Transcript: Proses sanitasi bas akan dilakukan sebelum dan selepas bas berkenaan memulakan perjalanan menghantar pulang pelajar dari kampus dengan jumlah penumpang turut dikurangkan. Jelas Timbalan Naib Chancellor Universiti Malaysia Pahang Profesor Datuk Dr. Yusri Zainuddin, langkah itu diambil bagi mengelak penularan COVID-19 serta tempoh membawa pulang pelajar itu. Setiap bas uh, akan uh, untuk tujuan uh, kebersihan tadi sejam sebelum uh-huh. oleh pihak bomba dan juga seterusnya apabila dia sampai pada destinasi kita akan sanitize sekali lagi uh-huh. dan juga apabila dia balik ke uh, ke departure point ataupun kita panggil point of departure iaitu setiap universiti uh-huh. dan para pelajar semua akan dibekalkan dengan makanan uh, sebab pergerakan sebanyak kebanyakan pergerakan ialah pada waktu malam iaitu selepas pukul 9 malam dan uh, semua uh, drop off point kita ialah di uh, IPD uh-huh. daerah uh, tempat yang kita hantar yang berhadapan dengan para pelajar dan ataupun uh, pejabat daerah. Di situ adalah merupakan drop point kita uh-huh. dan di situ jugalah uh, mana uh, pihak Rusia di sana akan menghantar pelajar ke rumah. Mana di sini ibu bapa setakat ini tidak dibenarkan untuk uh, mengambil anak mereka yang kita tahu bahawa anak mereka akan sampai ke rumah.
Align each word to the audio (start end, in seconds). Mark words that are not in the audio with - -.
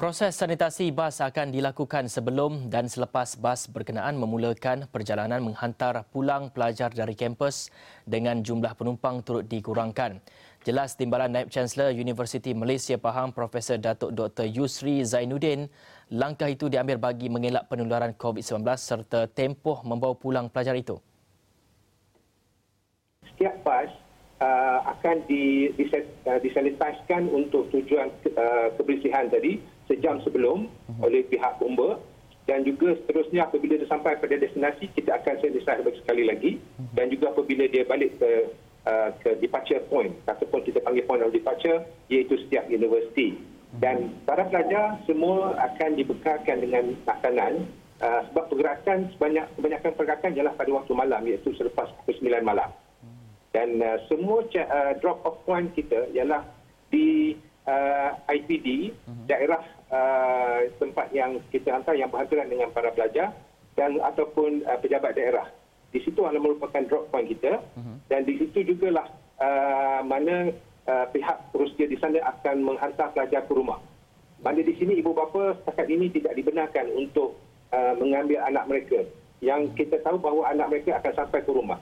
Proses 0.00 0.32
sanitasi 0.32 0.88
bas 0.96 1.20
akan 1.20 1.52
dilakukan 1.52 2.08
sebelum 2.08 2.72
dan 2.72 2.88
selepas 2.88 3.36
bas 3.36 3.68
berkenaan 3.68 4.16
memulakan 4.16 4.88
perjalanan 4.88 5.44
menghantar 5.44 6.08
pulang 6.08 6.48
pelajar 6.48 6.88
dari 6.88 7.12
kampus 7.12 7.68
dengan 8.08 8.40
jumlah 8.40 8.72
penumpang 8.80 9.20
turut 9.20 9.44
dikurangkan. 9.44 10.24
Jelas 10.64 10.96
Timbalan 10.96 11.36
Naib 11.36 11.52
Chancellor 11.52 11.92
Universiti 11.92 12.56
Malaysia 12.56 12.96
Pahang 12.96 13.36
Profesor 13.36 13.76
Datuk 13.76 14.16
Dr. 14.16 14.48
Yusri 14.48 15.04
Zainuddin, 15.04 15.68
langkah 16.08 16.48
itu 16.48 16.72
diambil 16.72 16.96
bagi 16.96 17.28
mengelak 17.28 17.68
penularan 17.68 18.16
COVID-19 18.16 18.64
serta 18.80 19.28
tempoh 19.28 19.84
membawa 19.84 20.16
pulang 20.16 20.48
pelajar 20.48 20.80
itu. 20.80 20.96
Setiap 23.28 23.52
bas 23.60 23.92
uh, 24.40 24.78
akan 24.96 25.16
uh, 26.26 26.38
untuk 27.30 27.68
tujuan 27.70 28.08
uh, 28.34 28.68
kebersihan 28.74 29.28
tadi 29.28 29.60
sejam 29.86 30.18
sebelum 30.24 30.66
uh-huh. 30.66 31.06
oleh 31.06 31.26
pihak 31.28 31.60
bomba 31.60 32.00
dan 32.48 32.66
juga 32.66 32.96
seterusnya 33.04 33.46
apabila 33.46 33.78
dia 33.78 33.86
sampai 33.86 34.18
pada 34.18 34.34
destinasi 34.34 34.90
kita 34.96 35.18
akan 35.22 35.34
sanitize 35.38 35.98
sekali 36.02 36.24
lagi 36.26 36.56
uh-huh. 36.58 36.90
dan 36.96 37.12
juga 37.12 37.34
apabila 37.36 37.64
dia 37.68 37.84
balik 37.84 38.16
ke 38.16 38.30
uh, 38.88 39.10
ke 39.20 39.36
departure 39.44 39.82
point 39.92 40.14
ataupun 40.26 40.64
kita 40.64 40.80
panggil 40.80 41.04
point 41.04 41.22
of 41.22 41.30
departure 41.34 41.84
iaitu 42.08 42.40
setiap 42.46 42.64
universiti 42.70 43.36
uh-huh. 43.36 43.78
dan 43.82 44.14
para 44.24 44.48
pelajar 44.48 44.98
semua 45.04 45.58
akan 45.58 45.90
dibekalkan 45.98 46.64
dengan 46.64 46.96
makanan 47.04 47.68
uh, 48.00 48.20
sebab 48.30 48.44
pergerakan 48.48 49.10
sebanyak 49.14 49.44
kebanyakan 49.58 49.90
pergerakan 49.94 50.30
ialah 50.32 50.54
pada 50.56 50.70
waktu 50.72 50.92
malam 50.96 51.22
iaitu 51.28 51.52
selepas 51.58 51.92
pukul 52.02 52.16
9 52.24 52.40
malam 52.46 52.70
dan 53.50 53.82
uh, 53.82 53.98
semua 54.06 54.46
uh, 54.46 54.92
drop 55.02 55.26
off 55.26 55.42
point 55.42 55.70
kita 55.74 56.06
ialah 56.14 56.46
di 56.90 57.34
uh, 57.66 58.10
IPD 58.30 58.94
uh-huh. 58.94 59.26
daerah 59.26 59.62
uh, 59.90 60.70
tempat 60.78 61.10
yang 61.10 61.42
kita 61.50 61.74
hantar 61.74 61.98
yang 61.98 62.10
berhadapan 62.10 62.46
dengan 62.46 62.68
para 62.70 62.94
pelajar 62.94 63.34
dan 63.74 63.98
ataupun 63.98 64.62
uh, 64.66 64.78
pejabat 64.78 65.18
daerah. 65.18 65.46
Di 65.90 65.98
situ 66.06 66.22
adalah 66.22 66.46
merupakan 66.46 66.82
drop 66.86 67.10
point 67.10 67.26
kita 67.26 67.58
uh-huh. 67.58 67.96
dan 68.06 68.22
di 68.22 68.38
situ 68.38 68.62
jugalah 68.62 69.10
uh, 69.42 70.00
mana 70.06 70.54
uh, 70.86 71.06
pihak 71.10 71.50
Rusia 71.50 71.90
di 71.90 71.98
sana 71.98 72.22
akan 72.22 72.62
menghantar 72.62 73.10
pelajar 73.10 73.42
ke 73.46 73.52
rumah. 73.54 73.82
Mana 74.40 74.62
di 74.62 74.72
sini 74.78 74.96
ibu 74.96 75.12
bapa 75.12 75.58
setakat 75.60 75.90
ini 75.90 76.08
tidak 76.08 76.38
dibenarkan 76.38 76.86
untuk 76.96 77.36
uh, 77.74 77.92
mengambil 77.98 78.40
anak 78.46 78.64
mereka 78.70 79.00
yang 79.40 79.72
kita 79.76 80.00
tahu 80.04 80.20
bahawa 80.20 80.52
anak 80.52 80.70
mereka 80.70 81.00
akan 81.00 81.12
sampai 81.16 81.40
ke 81.44 81.50
rumah. 81.50 81.80